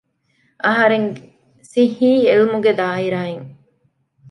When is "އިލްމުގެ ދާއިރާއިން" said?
2.29-3.45